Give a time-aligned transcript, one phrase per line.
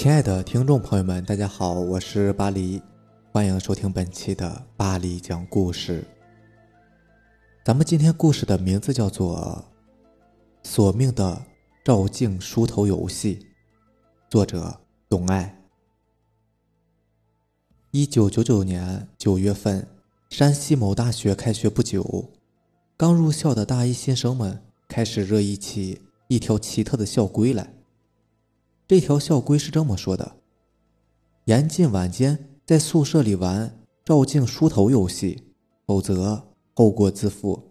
[0.00, 2.80] 亲爱的听众朋友们，大家好，我是巴黎，
[3.32, 6.02] 欢迎收听本期的巴黎讲故事。
[7.62, 9.62] 咱们今天故事的名字叫做
[10.66, 11.44] 《索命的
[11.84, 13.36] 照镜梳头游戏》，
[14.30, 15.62] 作者董爱。
[17.90, 19.86] 一九九九年九月份，
[20.30, 22.30] 山西某大学开学不久，
[22.96, 27.74] 刚入校的大一新生们开始热议起一条奇特的校规来。
[28.90, 30.32] 这条校规是这么说的：
[31.44, 35.44] 严禁晚间在宿舍里玩照镜梳头游戏，
[35.86, 37.70] 否则后果自负。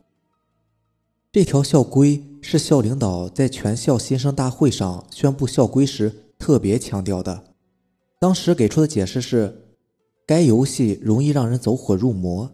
[1.29, 7.53] 这条校规是校领导在全校新生大会上宣布校规时特别强调的。
[8.17, 9.75] 当时给出的解释是，
[10.25, 12.49] 该游戏容易让人走火入魔，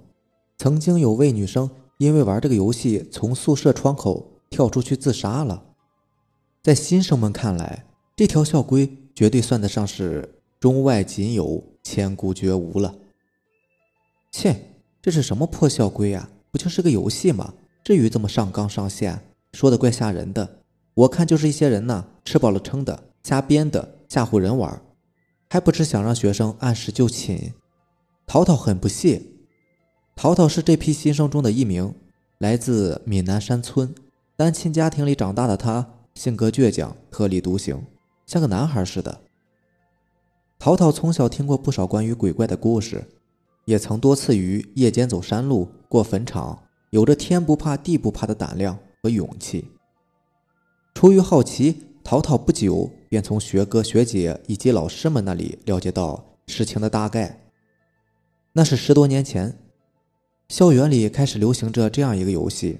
[0.58, 5.64] 曾经有位女生因为玩这个游戏从宿舍窗口跳出去自杀了。
[6.64, 7.86] 在新生们看来，
[8.18, 12.96] 这条校规绝对算得上是中外仅有、千古绝无了。
[14.32, 14.56] 切，
[15.02, 16.30] 这是什么破校规啊？
[16.50, 17.54] 不就是个游戏吗？
[17.84, 19.22] 至于这么上纲上线，
[19.52, 20.62] 说的怪吓人的。
[20.94, 24.82] 我看就是一些人呢，吃饱了撑的，瞎编的，吓唬人玩，
[25.50, 27.54] 还不是想让学生按时就寝。
[28.26, 29.22] 淘淘很不屑。
[30.16, 31.94] 淘淘是这批新生中的一名，
[32.38, 33.94] 来自闽南山村，
[34.38, 37.84] 单亲家庭里长大的他，性格倔强，特立独行。
[38.26, 39.22] 像个男孩似的。
[40.58, 43.04] 淘淘从小听过不少关于鬼怪的故事，
[43.66, 49.70] 也曾多次于夜间走山路、过坟场，有着天不怕地不怕的胆量和勇气。
[50.94, 57.42] 出于好奇，淘淘不久便从学哥学姐以及老师们那里了解到事情的大概。
[58.54, 59.60] 那是十多年前，
[60.48, 62.80] 校园里开始流行着这样一个游戏：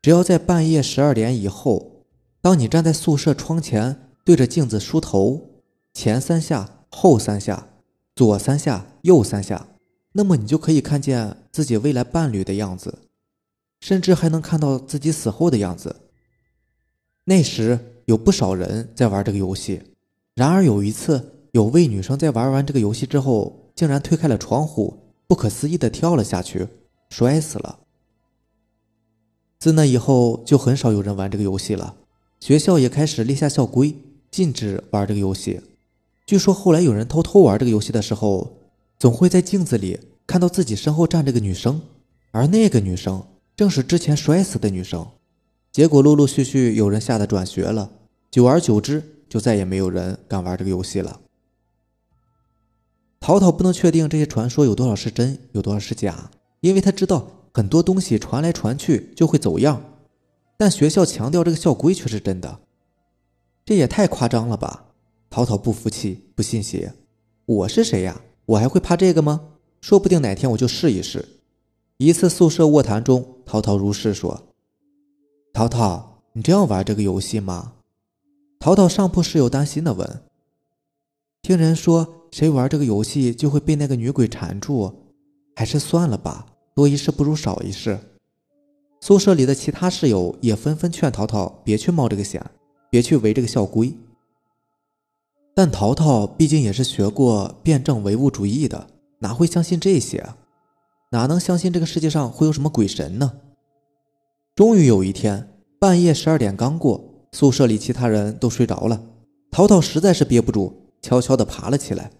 [0.00, 2.06] 只要在半夜十二点以后，
[2.40, 4.09] 当你站在宿舍窗前。
[4.24, 5.50] 对着镜子梳头，
[5.92, 7.68] 前三下，后三下，
[8.14, 9.68] 左三下，右三下，
[10.12, 12.98] 那么你就可以看见自己未来伴侣的样子，
[13.80, 15.96] 甚至还能看到自己死后的样子。
[17.24, 19.82] 那时有不少人在玩这个游戏，
[20.34, 26.66] 然而有一次，有位女生在玩完这个游戏之后，竟然推开了窗户，不可思议的跳了下去，
[27.08, 27.80] 摔死了。
[29.58, 31.94] 自那以后，就很少有人玩这个游戏了，
[32.40, 33.94] 学校也开始立下校规。
[34.30, 35.60] 禁止玩这个游戏。
[36.26, 38.56] 据说后来有人偷偷玩这个游戏的时候，
[38.98, 41.80] 总会在镜子里看到自己身后站着个女生，
[42.30, 43.24] 而那个女生
[43.56, 45.06] 正是之前摔死的女生。
[45.72, 47.90] 结果陆陆续续有人吓得转学了，
[48.30, 51.20] 久而久之，就再也没有人敢玩这个游戏了。
[53.18, 56.30] 淘淘不能确定这些传说有多少是真，有多少是假，
[56.60, 59.82] 因为他知道很多东西传来传去就会走样，
[60.56, 62.60] 但学校强调这个校规却是真的。
[63.64, 64.86] 这也太夸张了吧！
[65.28, 66.92] 淘淘不服气，不信邪。
[67.46, 68.20] 我是谁呀？
[68.46, 69.40] 我还会怕这个吗？
[69.80, 71.26] 说不定哪天我就试一试。
[71.98, 74.48] 一次宿舍卧谈中，淘淘如是说
[75.52, 77.74] ：“淘淘，你真要玩这个游戏吗？”
[78.58, 80.22] 淘淘上铺室友担心的问
[81.42, 84.92] ：“听人说，谁玩这个游戏就会被那个女鬼缠住，
[85.54, 87.98] 还是算了吧，多一事不如少一事。”
[89.00, 92.44] 宿舍里的其他室友也纷纷劝淘淘别去冒这个险。
[92.90, 93.96] 别去违这个校规。
[95.54, 98.88] 但淘淘毕竟也是学过辩证唯物主义的，
[99.20, 100.34] 哪会相信这些？
[101.12, 103.32] 哪能相信这个世界上会有什么鬼神呢？
[104.54, 107.02] 终于有一天，半夜十二点刚过，
[107.32, 109.02] 宿舍里其他人都睡着了，
[109.50, 110.72] 淘淘实在是憋不住，
[111.02, 112.10] 悄悄地爬了起来，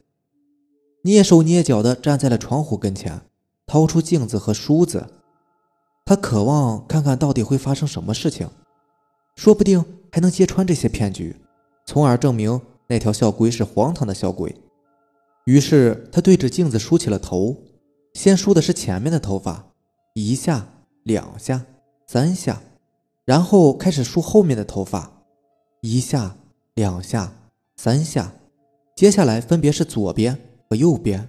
[1.05, 3.21] 蹑手蹑脚地站在了窗户跟前，
[3.67, 5.07] 掏出镜子和梳子，
[6.05, 8.51] 他渴望看看到底会发生什么事情。
[9.37, 11.37] 说不定还能揭穿这些骗局，
[11.87, 14.55] 从而证明那条校规是荒唐的校规。
[15.45, 17.57] 于是他对着镜子梳起了头，
[18.15, 19.73] 先梳的是前面的头发，
[20.15, 20.67] 一下、
[21.05, 21.65] 两下、
[22.07, 22.61] 三下，
[23.25, 25.11] 然后开始梳后面的头发，
[25.81, 26.37] 一下、
[26.75, 27.33] 两下、
[27.77, 28.33] 三下，
[28.95, 30.37] 接下来分别是左边
[30.69, 31.29] 和右边。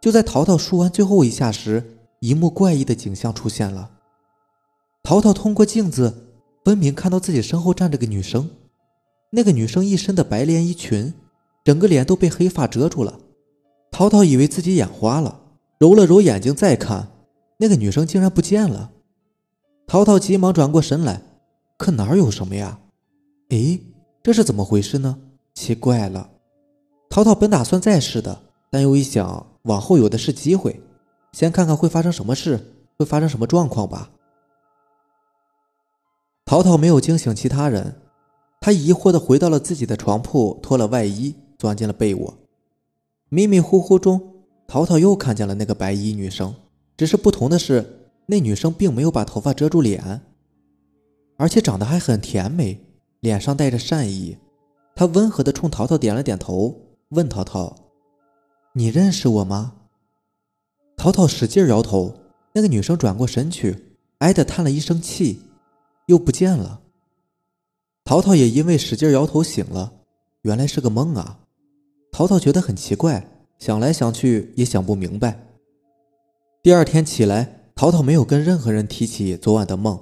[0.00, 3.90] 就在淘淘梳完最后一下时，一幕怪异的景象出现了。
[5.02, 6.21] 淘淘通过镜子。
[6.64, 8.48] 分明看到自己身后站着个女生，
[9.30, 11.12] 那个女生一身的白连衣裙，
[11.64, 13.18] 整个脸都被黑发遮住了。
[13.90, 15.40] 淘淘以为自己眼花了，
[15.78, 17.08] 揉了揉眼睛再看，
[17.58, 18.90] 那个女生竟然不见了。
[19.86, 21.20] 淘淘急忙转过身来，
[21.76, 22.78] 可哪有什么呀？
[23.50, 23.80] 诶，
[24.22, 25.18] 这是怎么回事呢？
[25.54, 26.30] 奇怪了。
[27.10, 30.80] 淘淘本打算再试的，但又一想，往后有的是机会，
[31.32, 32.58] 先看看会发生什么事，
[32.96, 34.08] 会发生什么状况吧。
[36.52, 37.96] 淘淘没有惊醒其他人，
[38.60, 42.36] 他疑惑地回到了自己的床铺，脱了外衣，钻进了被窝。
[43.30, 44.20] 迷迷糊糊中，
[44.68, 46.54] 淘淘又看见了那个白衣女生，
[46.94, 50.20] 只是不同的是，那女生并没有把头发遮住脸，
[51.38, 52.78] 而且长得还很甜美，
[53.20, 54.36] 脸上带着善意。
[54.94, 56.76] 她温和地冲淘淘点了点头，
[57.12, 57.74] 问淘淘
[58.76, 59.72] ：“你认识我吗？”
[60.98, 62.14] 淘淘使劲摇头。
[62.52, 65.40] 那个女生转过身去，哎的叹了一声气，
[66.12, 66.82] 又不见了。
[68.04, 69.94] 淘淘也因为使劲摇头醒了，
[70.42, 71.38] 原来是个梦啊！
[72.12, 73.26] 淘淘觉得很奇怪，
[73.58, 75.46] 想来想去也想不明白。
[76.62, 79.98] 第二天起来，淘淘没有跟任何人提起昨晚的梦，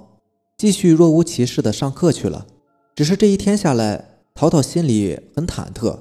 [0.57, 2.45] 继续若无其事的上课去了。
[2.93, 5.97] 只是这一天下来，淘淘心里很忐忑，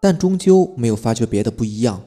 [0.00, 2.02] 但终究没有发觉别的不一样。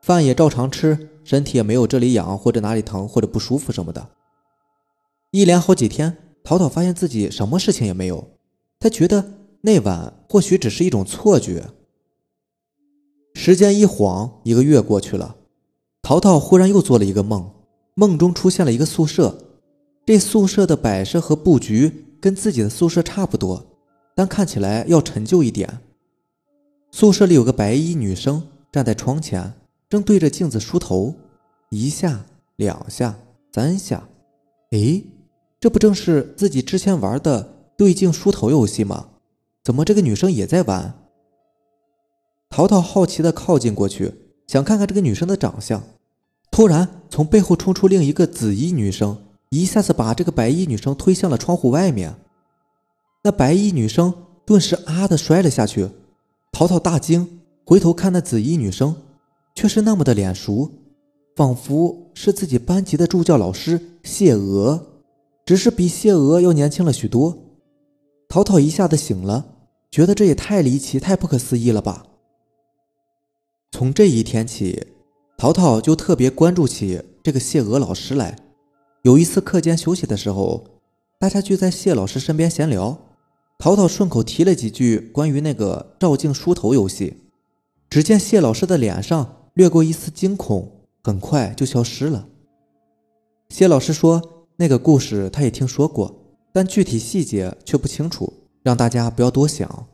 [0.00, 4.10] 饭也照常吃，身体也没有这里痒或者哪里疼或者不舒服什么的。
[5.32, 6.16] 一连好几天，
[6.46, 8.24] 淘淘发现自己什么事情也没有，
[8.78, 9.32] 他觉得
[9.62, 11.64] 那晚或许只是一种错觉。
[13.34, 15.34] 时间一晃，一个月过去了，
[16.02, 17.50] 淘淘忽然又做了一个梦，
[17.94, 19.36] 梦中出现了一个宿舍，
[20.06, 23.66] 这宿舍的摆设和布局跟自己的宿舍差不多，
[24.14, 25.80] 但看起来要陈旧一点。
[26.92, 28.40] 宿舍里有个白衣女生
[28.70, 29.52] 站在窗前。
[29.88, 31.14] 正对着镜子梳头，
[31.70, 33.18] 一下、两下、
[33.52, 34.08] 三下，
[34.70, 35.02] 哎，
[35.66, 39.08] 这不正是自己之前玩的对镜梳头游戏吗？
[39.64, 40.94] 怎么这个女生也在玩？
[42.48, 44.14] 淘淘好奇的靠近过去，
[44.46, 45.82] 想看看这个女生的长相。
[46.52, 49.18] 突然，从背后冲出另一个紫衣女生，
[49.50, 52.14] 一下子把这个白衣女生推向了窗户外面。
[53.24, 54.14] 那白衣女生
[54.44, 55.90] 顿时啊的摔了下去。
[56.52, 58.94] 淘淘大惊，回头看那紫衣女生。
[59.56, 60.70] 却是那么的脸熟，
[61.34, 64.95] 仿佛是自己班级的助教老师谢娥，
[65.46, 67.38] 只是比谢娥要年轻了许多。
[68.28, 69.46] 淘淘一下子醒了，
[69.92, 72.04] 觉得这也太离奇、太不可思议了吧。
[73.70, 74.88] 从这一天起，
[75.38, 78.36] 淘淘就特别关注起这个谢娥老师来。
[79.02, 80.64] 有一次课间休息的时候，
[81.20, 82.98] 大家聚在谢老师身边闲聊，
[83.56, 87.22] 淘淘顺口提了几句关于那个照镜梳头游戏，
[87.88, 89.34] 只见谢老师的脸上。
[89.54, 92.28] 掠过一丝惊恐，很快就消失了。
[93.48, 94.20] 谢老师说
[94.56, 96.14] ：“那个故事他也听说过，
[96.52, 98.32] 但具体细节却不清楚，
[98.62, 99.86] 让大家不要多想。”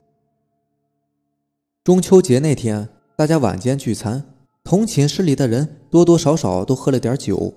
[1.82, 4.25] 中秋节那天，大家晚间聚餐，
[4.62, 7.53] 同寝室里的人多多少少都喝了点酒，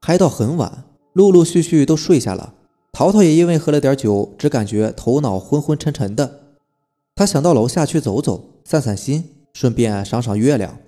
[0.00, 2.54] 嗨到很晚，陆陆续续都睡下了。
[2.92, 6.40] 淘淘也因为喝了点酒，只感觉头脑昏昏沉沉的。
[7.14, 10.78] 他想到楼下去走走，散散心，顺便赏赏月亮。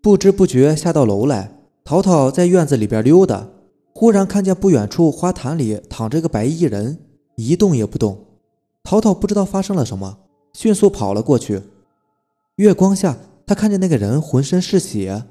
[0.00, 3.48] 不知不觉下到楼来，淘淘在院子里边溜达，
[3.94, 6.98] 忽然看见不远处花坛里躺着个白衣人，
[7.36, 8.24] 一动也不动。
[8.82, 10.18] 淘淘不知道发生了什么，
[10.54, 11.62] 迅速跑了过去。
[12.56, 13.16] 月光下，
[13.46, 15.24] 他看见那个人浑身是血，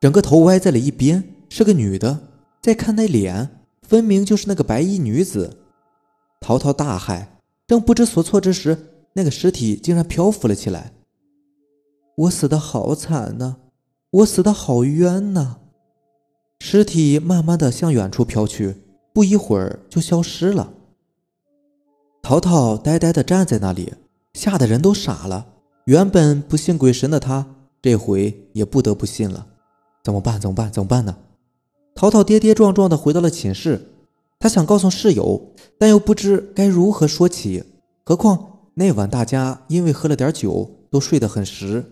[0.00, 2.18] 整个头歪在了一边，是个女的。
[2.60, 5.58] 再看那脸，分明就是那个白衣女子。
[6.40, 7.26] 淘淘大骇，
[7.66, 8.76] 正不知所措之时，
[9.12, 10.92] 那个尸体竟然漂浮了起来。
[12.16, 13.56] 我死的好惨呐！
[14.10, 15.58] 我死的好冤呐！
[16.60, 18.74] 尸体慢慢的向远处飘去，
[19.12, 20.72] 不一会儿就消失了。
[22.22, 23.94] 淘淘呆呆的站在那里，
[24.34, 25.46] 吓得人都傻了。
[25.84, 29.46] 原本不信鬼神的他，这回也不得不信了。
[30.02, 30.40] 怎么办？
[30.40, 30.70] 怎么办？
[30.70, 31.16] 怎么办呢？
[31.94, 33.88] 淘淘跌跌撞撞的回到了寝室，
[34.38, 37.64] 他想告诉室友，但又不知该如何说起。
[38.04, 41.84] 何况那晚大家因为喝了点酒，都睡得很实。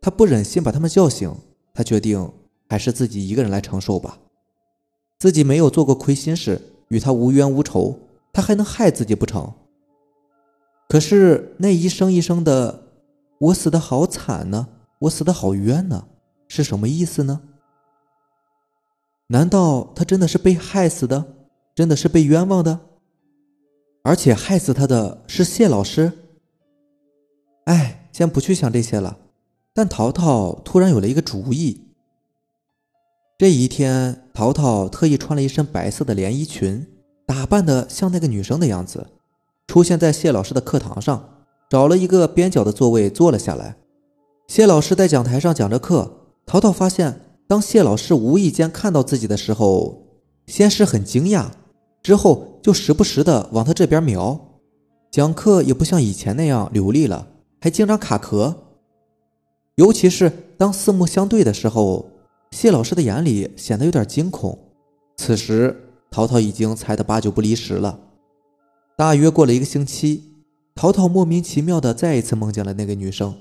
[0.00, 1.34] 他不忍心把他们叫醒，
[1.74, 2.30] 他决定
[2.74, 4.18] 还是自己一个人来承受吧。
[5.20, 8.00] 自己没有做过亏心事，与他无冤无仇，
[8.32, 9.52] 他还能害自己不成？
[10.88, 12.88] 可是那一声一声的
[13.38, 14.66] “我死的好惨呢，
[15.02, 16.08] 我死的好冤呢”，
[16.48, 17.42] 是什么意思呢？
[19.28, 21.24] 难道他真的是被害死的，
[21.76, 22.80] 真的是被冤枉的？
[24.02, 26.10] 而且害死他的是谢老师？
[27.66, 29.18] 哎，先不去想这些了。
[29.72, 31.82] 但淘淘突然有了一个主意。
[33.36, 36.86] 这一天，淘淘特意穿了一身白色的连衣裙，
[37.26, 39.08] 打扮的像那个女生的样子，
[39.66, 43.74] 出现在谢老师的课堂上，找了一个边角的座位坐了下来。
[44.46, 50.04] 谢老师在讲台上讲着课，淘淘发现，当谢老师无意间看到自己的时候，
[50.46, 51.46] 先是很惊讶，
[52.04, 54.40] 之后就时不时的往他这边瞄，
[55.10, 57.26] 讲课也不像以前那样流利了，
[57.60, 58.54] 还经常卡壳。
[59.74, 62.08] 尤其是当四目相对的时候，
[62.54, 64.56] 谢老师的眼里显得有点惊恐。
[65.16, 65.76] 此时，
[66.08, 67.98] 淘淘已经猜得八九不离十了。
[68.96, 70.32] 大约过了一个星期，
[70.72, 73.34] 淘淘莫名其妙的再一次梦见了那个女生。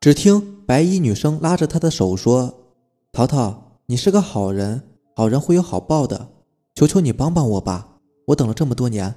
[0.00, 2.72] 只听白衣女生拉着他的手说
[3.14, 4.82] ：“淘淘，你是个好人，
[5.14, 6.30] 好人会有好报的，
[6.74, 8.00] 求求你帮帮我吧！
[8.26, 9.14] 我等了这么多年，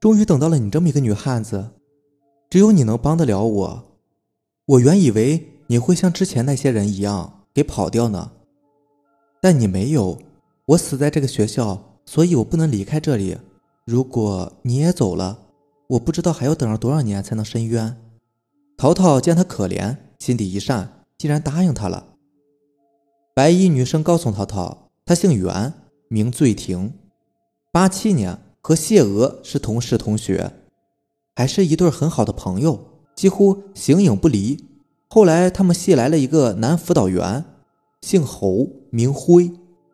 [0.00, 1.72] 终于等到了你这么一个女汉子，
[2.48, 3.84] 只有你能帮得了我。
[4.64, 8.32] 我原以为你会像之前那些人一样给跑掉呢，
[9.44, 10.18] 但你没有。
[10.68, 13.36] 我死在这个学校，所以我不能离开这里。
[13.84, 15.38] 如果你也走了，
[15.86, 17.94] 我不知道还要等上多少年才能伸冤。”
[18.78, 19.98] 淘淘见他可怜。
[20.18, 22.06] 心底一善，竟然答应他了。
[23.34, 25.74] 白衣女生告诉淘淘，她姓袁，
[26.08, 26.94] 名醉婷，
[27.70, 30.52] 八七年和谢娥是同事同学，
[31.36, 32.82] 还是一对很好的朋友，
[33.14, 34.64] 几乎形影不离。
[35.10, 37.44] 后来他们系来了一个男辅导员，
[38.04, 39.50] 姓侯，名辉，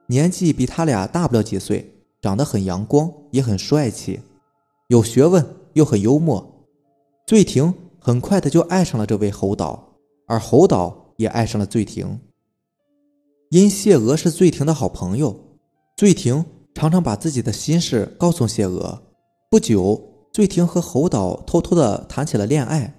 [0.09, 4.19] 年纪比他俩大不了几岁，长得很阳光，也很帅气，
[4.89, 6.67] 有学问又很幽默。
[7.25, 9.95] 醉婷很快的就爱上了这位侯导。
[10.27, 12.19] 而侯导也爱上了醉婷，
[13.51, 15.37] 因谢娥是醉婷的好朋友，
[15.97, 19.01] 醉婷常常把自己的心事告诉谢娥。
[19.49, 22.93] 不久，醉婷和侯导偷偷的谈起了恋爱，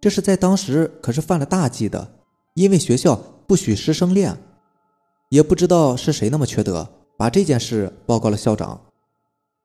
[0.00, 2.20] 这是在当时可是犯了大忌的，
[2.54, 4.36] 因为学校不许师生恋。
[5.28, 8.80] 也不知道是谁那么缺德，把这件事报告了校长。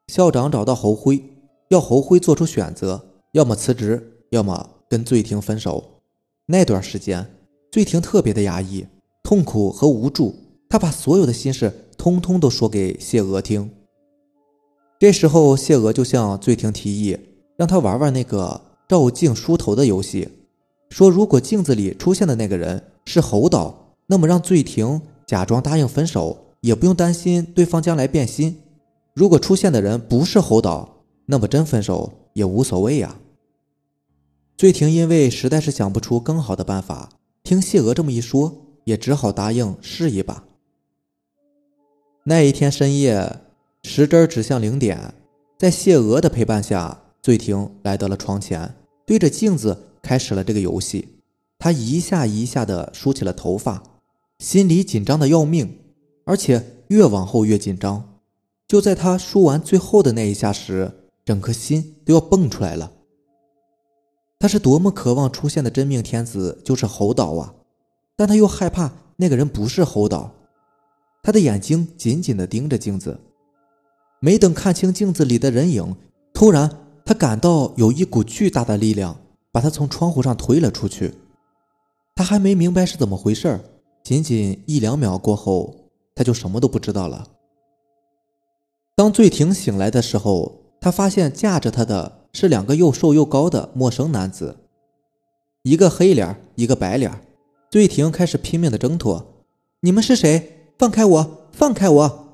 [0.07, 1.23] 校长找到侯辉，
[1.69, 3.01] 要侯辉做出选择，
[3.33, 6.01] 要么辞职，要么跟醉婷分手。
[6.47, 7.25] 那段时间，
[7.71, 8.85] 醉婷特别的压抑、
[9.23, 10.35] 痛苦和无助，
[10.67, 13.71] 她把所有的心事通通都说给谢娥听。
[14.99, 17.17] 这时候，谢娥就向醉婷提议，
[17.55, 20.27] 让她玩玩那个照镜梳头的游戏，
[20.89, 28.53] 说如果镜子里出现的那个人是侯导，那么让醉婷假装答应分手，也不用担心对方将来变心；
[29.13, 33.17] 如果出现的人不是侯导，那么真分手也无所谓呀。
[34.57, 37.09] 醉婷因为实在是想不出更好的办法，
[37.43, 38.53] 听谢娥这么一说，
[38.83, 40.43] 也只好答应试一把。
[42.23, 43.37] 那一天深夜，
[43.83, 45.15] 时针指向零点，
[45.57, 51.07] 在谢娥的陪伴下，醉婷来到了床前，对着镜子开始了这个游戏。
[51.61, 53.83] 他一下一下的梳起了头发，
[54.39, 55.77] 心里紧张的要命，
[56.25, 58.17] 而且越往后越紧张。
[58.67, 60.91] 就在他梳完最后的那一下时，
[61.23, 62.91] 整颗心都要蹦出来了。
[64.39, 67.53] 他是多么渴望出现的真命天子就是侯导啊，
[68.15, 70.33] 但他又害怕那个人不是侯导。
[71.21, 73.19] 他的眼睛紧紧地盯着镜子，
[74.19, 75.95] 没等看清镜子里的人影，
[76.33, 76.67] 突然
[77.05, 79.15] 他感到有一股巨大的力量
[79.51, 81.13] 把他从窗户上推了出去。
[82.15, 83.59] 他还没明白是怎么回事
[84.03, 85.75] 仅仅一两秒过后，
[86.15, 87.27] 他就什么都不知道了。
[88.95, 92.19] 当醉婷醒来的时候，他发现架着他的。
[92.33, 94.55] 是两个又瘦又高的陌生男子，
[95.63, 97.11] 一个黑脸，一个白脸。
[97.69, 99.43] 醉婷开始拼命的挣脱。
[99.81, 100.71] 你们是谁？
[100.79, 101.47] 放开我！
[101.51, 102.27] 放开我！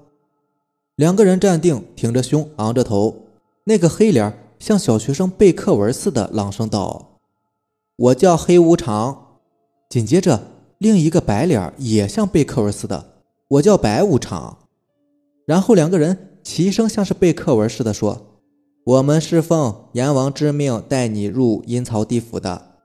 [0.98, 3.24] 两个人站定，挺着胸，昂着头。
[3.63, 7.17] 那个黑脸像小学生背课文似的朗声道
[7.98, 9.26] ：“我叫黑无常。”
[9.89, 10.41] 紧接着，
[10.79, 14.58] 另一个白脸也像背课文似的：“我叫白无常。”
[15.48, 18.41] 然后两个人齐声，像是背课文似的说。
[18.84, 22.75] 我们是奉阎王之命带你入阴曹地府的。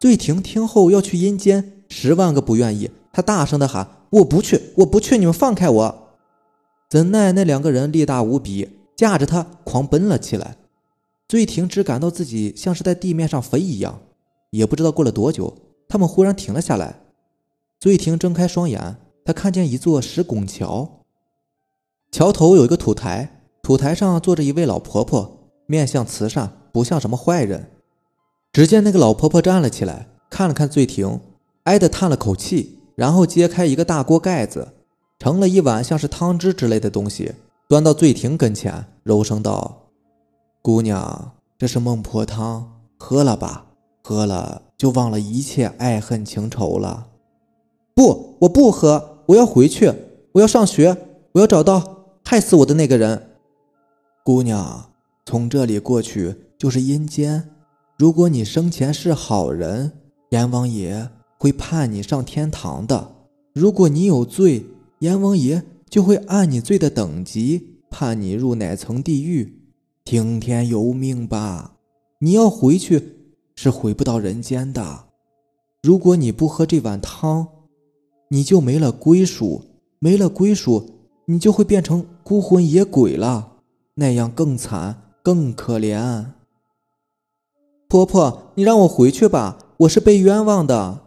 [0.00, 2.90] 醉婷听后要去阴间，十万个不愿意。
[3.12, 5.18] 他大声的喊：“我不去，我不去！
[5.18, 6.16] 你们放开我！”
[6.88, 10.56] 怎奈那两个人力大无比，架着他狂奔了起来。
[11.28, 14.00] 醉婷只感到自己像是在地面上飞一样，
[14.50, 15.54] 也不知道过了多久，
[15.92, 17.00] 他们忽然停了下来。
[17.78, 18.96] 醉婷睁开双眼，
[19.26, 21.02] 她看见一座石拱桥，
[22.10, 23.42] 桥头有一个土台。
[23.62, 27.72] 土台上坐着一位老婆婆，面相慈善，不像什么坏人。
[28.54, 31.20] 只见那个老婆婆站了起来，看了看醉婷，
[31.64, 34.72] 哀的叹了口气，然后揭开一个大锅盖子，
[35.18, 37.34] 盛了一碗像是汤汁之类的东西，
[37.68, 39.90] 端到醉婷跟前，柔声道
[40.62, 43.66] ：“姑娘，这是孟婆汤，喝了吧，
[44.02, 47.06] 喝了就忘了一切爱恨情仇了。
[47.94, 49.92] ”“不，我不喝，我要回去，
[50.32, 50.96] 我要上学，
[51.34, 53.28] 我要找到害死我的那个人。”
[54.26, 54.90] 姑娘，
[55.24, 57.48] 从这里过去就是阴间。
[57.96, 59.92] 如果你生前是好人，
[60.30, 61.08] 阎王爷
[61.38, 63.14] 会判你上天堂的；
[63.52, 64.66] 如果你有罪，
[64.98, 69.60] 阎王爷就会按你罪的等级判你入哪层地狱。
[70.04, 71.76] 听天由命吧！
[72.18, 73.11] 你要回去
[73.54, 75.04] 是回不到人间的。
[75.82, 77.46] 如果你不喝这碗汤，
[78.28, 79.62] 你就没了归属，
[79.98, 80.86] 没了归属，
[81.26, 83.58] 你就会变成孤魂野鬼了。
[83.96, 86.24] 那样更惨，更可怜。
[87.88, 91.00] 婆婆，你让我回去吧，我是被冤枉的。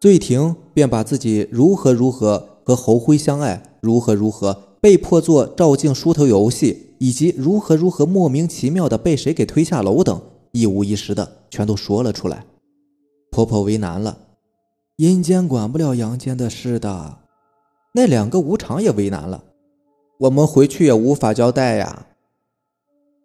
[0.00, 10.20] 醉婷便把自己如何如何和侯辉相爱，如何如何被迫做照镜梳头游戏，以及如何如何莫名其妙的被谁给推下楼等，
[10.52, 12.44] 一五一十的全都说了出来。
[13.30, 14.16] 婆婆为难了，
[14.96, 17.18] 阴间管不了阳间的事的。
[17.94, 19.42] 那两个无常也为难了，
[20.20, 22.06] 我们回去也无法交代呀。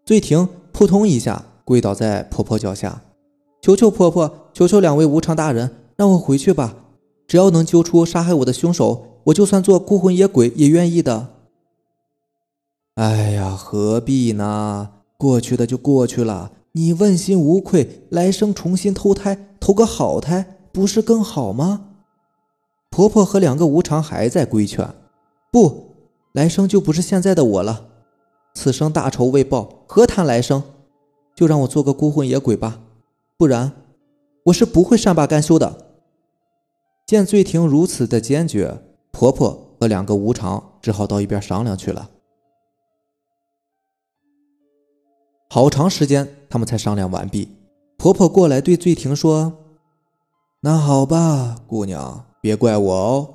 [0.06, 1.46] 醉婷扑通一下。
[1.68, 3.02] 跪倒在婆婆脚下，
[3.62, 6.78] 求求婆婆，求求两位无常大人，让我回去吧！
[7.28, 11.28] 只要能揪出杀害我的凶手，我就算做孤魂野鬼也愿意的。
[12.96, 14.92] 哎呀，何必呢？
[15.18, 21.88] 过去的就过去了，你问心无愧，来生重新投胎，投个好胎，不是更好吗？
[22.92, 24.88] 婆婆和两个无常还在规劝
[25.52, 25.96] ：“不，
[26.34, 27.88] 来生就不是现在的我了，
[28.54, 30.62] 此生大仇未报，何谈来生？”
[31.36, 32.80] 就让我做个孤魂野鬼吧，
[33.40, 33.72] 不然
[34.46, 35.88] 我是不会善罢甘休的。
[37.08, 42.12] 见醉婷如此的坚决，婆婆和两个无常只好到一边商量去了。
[45.50, 47.48] 好长时间，他们才商量完毕。
[47.98, 49.54] 婆婆过来对醉婷说
[50.62, 53.30] ：“那好吧，姑娘，别怪我哦，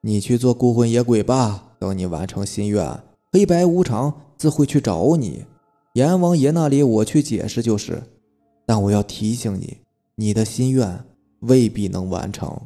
[0.00, 1.64] 你去做孤魂野鬼吧。
[1.78, 5.44] 等你完成心愿，黑白无常自会去找你。”
[5.94, 8.02] 阎王爷那里我去解释就是，
[8.64, 9.78] 但我要提醒你，
[10.16, 11.04] 你的心愿
[11.40, 12.60] 未必能完成。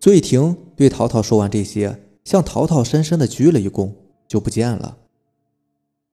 [0.00, 3.92] 醉婷对淘淘说完这些，向淘淘深深的鞠了一躬，
[4.26, 4.96] 就不见了。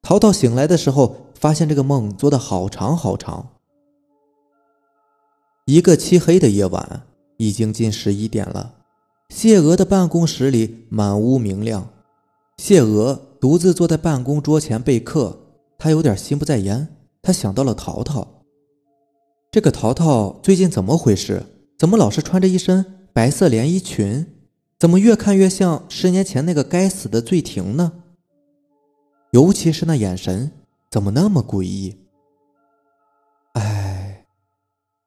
[0.01, 3.49] 淘淘醒来的时候，发现这个梦做的好长好长。
[5.65, 7.03] 一个漆黑的夜晚，
[7.37, 8.75] 已经近十一点了。
[9.29, 11.89] 谢娥的办公室里满屋明亮，
[12.57, 13.21] 谢娥。
[13.39, 15.37] 独自坐在办公桌前备课，
[15.77, 16.87] 他有点心不在焉。
[17.21, 18.27] 他想到了淘淘，
[19.51, 21.43] 这个淘淘最近怎么回事？
[21.77, 24.25] 怎么老是穿着一身白色连衣裙？
[24.79, 27.91] 怎么越看越像十年前那个该死的醉婷呢？
[29.37, 30.51] 尤其是那眼神，
[30.89, 31.95] 怎么那么诡异？
[33.53, 34.25] 哎！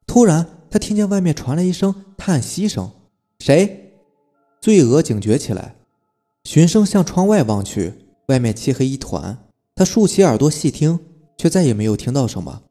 [0.07, 2.93] 突然，他听见外面传来一声叹息声
[3.43, 4.05] ：“谁？”
[4.63, 5.75] 醉娥警觉起来，
[6.45, 8.07] 循声向窗外望去。
[8.27, 9.37] 外面漆黑一团，
[9.75, 11.01] 他竖起耳朵细听，
[11.37, 12.63] 却再也没有听到什么。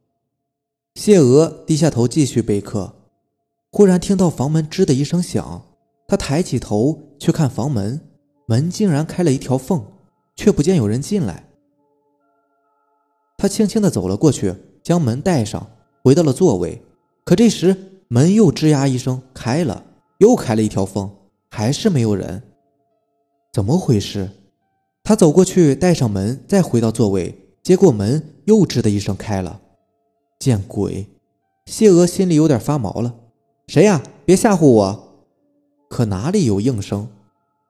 [0.95, 2.95] 谢娥低下头继续备课，
[3.69, 5.65] 忽然听到房门吱的一声响，
[6.07, 7.99] 他抬起头去看房门，
[8.45, 9.85] 门竟然开了一条缝，
[10.37, 11.48] 却不见有人进来。
[13.39, 15.65] 他轻轻地走了过去，将门带上，
[16.03, 16.81] 回到了座位。
[17.23, 19.85] 可这时门又吱呀一声开了，
[20.17, 21.09] 又开了一条缝，
[21.49, 22.43] 还是没有人。
[23.53, 24.29] 怎么回事？
[25.05, 29.61] 他走过去，带上门，再回到座位，结果门又吱的一声开了。
[30.37, 31.07] 见鬼！
[31.65, 33.15] 谢娥心里有点发毛了。
[33.67, 34.03] 谁呀？
[34.25, 35.25] 别吓唬我！
[35.87, 37.07] 可哪里有应声？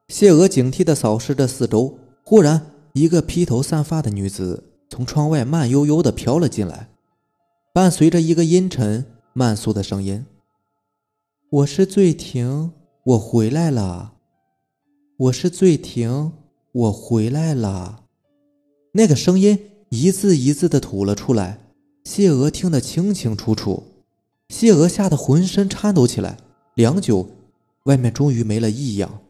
[0.08, 6.88] 谢娥警惕地扫视着四周，忽然，一个披头散发的女子从窗外慢悠悠地飘了进来，
[7.72, 10.26] 伴随着一个阴沉、慢速的声音
[11.48, 12.72] ：“我是醉婷，
[13.04, 14.14] 我回来了。
[15.16, 16.32] 我是醉婷。”
[16.72, 18.04] 我回来了，
[18.92, 21.58] 那个声音一字一字的吐了出来，
[22.04, 23.82] 谢娥听得清清楚楚。
[24.50, 26.36] 谢娥吓得浑身颤抖起来。
[26.76, 27.28] 良久，
[27.86, 29.20] 外面终于没了异样。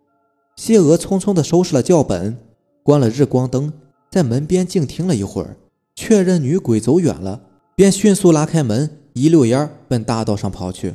[0.54, 2.36] 谢娥匆匆的收拾了教本，
[2.82, 3.72] 关了日光灯，
[4.10, 5.56] 在门边静听了一会儿，
[5.94, 7.42] 确认女鬼走远了，
[7.76, 10.94] 便迅速拉开门，一溜烟奔大道上跑去。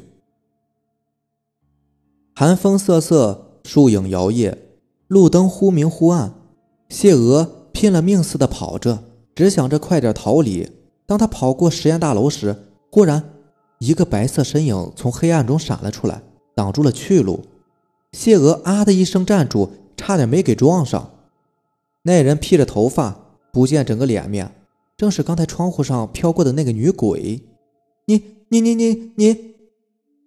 [2.35, 4.57] 寒风瑟瑟，树影摇曳。
[5.07, 6.33] 路灯忽明忽暗，
[6.89, 10.69] 谢娥拼了命似的跑着，只想着快点逃离。
[11.05, 12.53] 当他跑过实验大楼时，
[12.91, 13.23] 忽然
[13.79, 16.21] 一个白色身影从黑暗中闪了出来，
[16.53, 17.45] 挡住了去路。
[18.11, 21.11] 谢娥啊的一声站住，差点没给撞上。
[22.07, 24.51] 那人披着头发，不见整个脸面，
[24.95, 27.41] 正是刚才窗户上飘过的那个女鬼。
[28.05, 29.55] 你你你你你！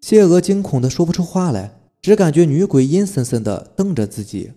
[0.00, 4.54] 谢娥惊恐的说不出话来，只感觉女鬼阴森森的瞪着自己。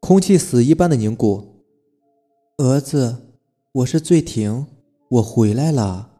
[0.00, 1.66] 空气死一般的凝固。
[2.56, 3.16] 儿子，
[3.72, 4.66] 我是醉婷，
[5.10, 6.12] 我回来了。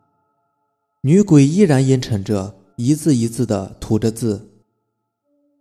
[1.01, 4.51] 女鬼依然阴沉着，一字一字的吐着字。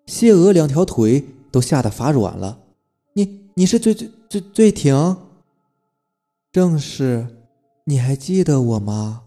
[0.07, 2.60] 谢娥两条腿都吓得发软了。
[3.55, 5.17] 你，是醉醉醉醉婷？
[6.51, 7.27] 正是。
[7.85, 9.23] 你还记得我吗？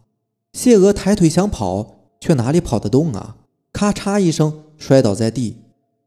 [0.52, 3.36] 谢娥抬腿想跑，却哪里跑得动啊？
[3.72, 5.56] 咔嚓一声，摔倒在地。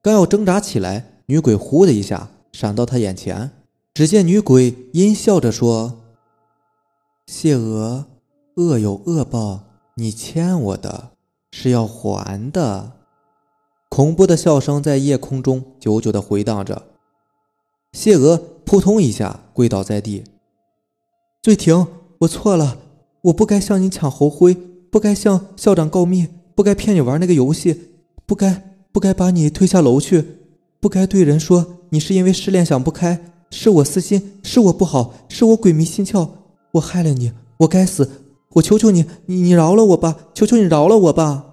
[0.01, 2.29] 刚要挣扎起来，女鬼呼的一下。
[2.53, 3.51] 闪到他眼前，
[3.93, 5.99] 只见女鬼阴笑着说
[7.27, 8.05] ：“谢娥，
[8.55, 11.11] 恶有恶报，你欠我的
[11.51, 12.93] 是要还的。
[13.89, 16.86] 恐怖的笑声在夜空中久久的回荡着。
[17.93, 20.23] 谢娥扑通一下跪倒在地。
[21.41, 21.87] 醉婷，
[22.19, 22.77] 我错了，
[23.21, 24.53] 我不该向你抢侯辉，
[24.91, 27.91] 不该向校长告密，不该骗你玩那个游戏，
[28.25, 30.25] 不该不该把你推下楼去，
[30.79, 36.29] 不该对人说你是因为失恋想不开，是我私心，是我不好，是我鬼迷心窍，
[36.73, 38.09] 我害了你，我该死，
[38.51, 41.45] 我求求你，你你饶了我吧，求求你饶了我吧。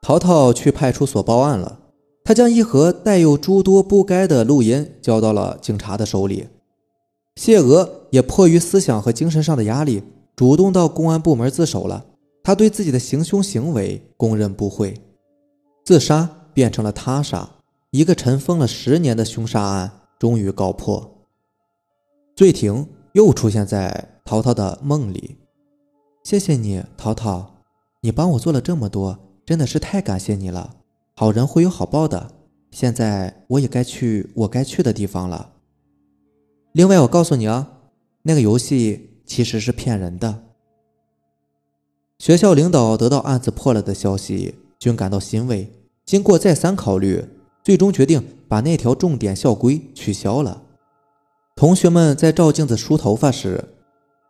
[0.00, 1.80] 淘淘去派出所报案了，
[2.28, 6.46] 他将一盒带有诸多不该的录音交到了警察的手里。
[7.36, 10.02] 谢娥也迫于思想和精神上的压力，
[10.36, 12.04] 主动到公安部门自首了。
[12.42, 14.94] 他对自己的行凶行为供认不讳，
[15.86, 17.48] 自杀变成了他杀，
[17.92, 21.24] 一个尘封了十年的凶杀案终于告破。
[22.36, 25.38] 醉婷又出现在淘淘的梦里，
[26.24, 27.54] 谢谢你，淘淘，
[28.02, 29.18] 你帮我做了这么多。
[29.46, 30.74] 真的是太感谢你了，
[31.18, 32.30] 好人会有好报的。
[32.70, 35.50] 现在我也该去我该去的地方了。
[36.70, 37.72] 另外，我告诉你啊，
[38.22, 40.44] 那个游戏其实是骗人的。
[42.20, 45.72] 学校领导得到案子破了的消息，均感到欣慰。
[46.06, 47.24] 经过再三考虑，
[47.64, 50.62] 最终决定把那条重点校规取消了。
[51.56, 53.64] 同学们在照镜子梳头发时，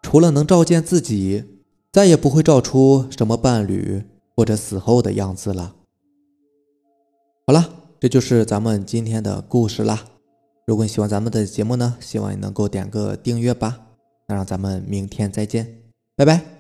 [0.00, 1.44] 除了能照见自己，
[1.92, 4.04] 再也不会照出什么伴侣。
[4.34, 5.74] 或者死后的样子了。
[7.48, 7.66] 好了，
[7.98, 10.04] 这就是咱们今天的故事啦。
[10.66, 13.86] 如果你喜欢咱们的节目呢，希望你能够点个订阅吧。
[14.26, 15.66] 那让咱们明天再见，
[16.14, 16.57] 拜拜。